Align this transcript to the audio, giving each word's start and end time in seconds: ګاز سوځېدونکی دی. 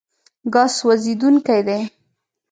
ګاز 0.53 0.71
سوځېدونکی 0.79 1.59
دی. 1.67 1.81